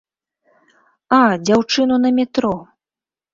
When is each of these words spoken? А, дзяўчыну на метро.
А, 1.17 1.19
дзяўчыну 1.49 1.95
на 2.07 2.13
метро. 2.17 2.53